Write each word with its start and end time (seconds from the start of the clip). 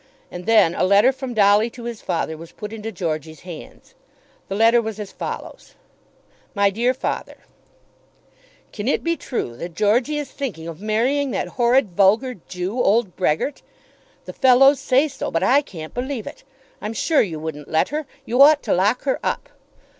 And 0.31 0.47
then 0.47 0.73
a 0.73 0.83
letter 0.83 1.11
from 1.11 1.35
Dolly 1.35 1.69
to 1.69 1.83
his 1.83 2.01
father 2.01 2.35
was 2.35 2.51
put 2.51 2.73
into 2.73 2.91
Georgey's 2.91 3.41
hands. 3.41 3.93
The 4.47 4.55
letter 4.55 4.81
was 4.81 4.99
as 4.99 5.11
follows: 5.11 5.75
MY 6.55 6.71
DEAR 6.71 6.95
FATHER, 6.95 7.43
Can 8.73 8.87
it 8.87 9.03
be 9.03 9.15
true 9.15 9.55
that 9.57 9.75
Georgey 9.75 10.17
is 10.17 10.31
thinking 10.31 10.67
of 10.67 10.81
marrying 10.81 11.29
that 11.29 11.49
horrid 11.49 11.91
vulgar 11.91 12.33
Jew, 12.33 12.81
old 12.81 13.15
Brehgert? 13.15 13.61
The 14.25 14.33
fellows 14.33 14.79
say 14.79 15.07
so; 15.07 15.29
but 15.29 15.43
I 15.43 15.61
can't 15.61 15.93
believe 15.93 16.25
it. 16.25 16.43
I'm 16.81 16.93
sure 16.93 17.21
you 17.21 17.37
wouldn't 17.39 17.69
let 17.69 17.89
her. 17.89 18.07
You 18.25 18.41
ought 18.41 18.63
to 18.63 18.73
lock 18.73 19.03
her 19.03 19.19
up. 19.23 19.49